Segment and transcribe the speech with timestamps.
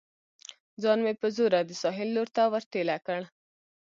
[0.81, 3.21] ځان مې په زوره د ساحل لور ته ور ټېله کړ.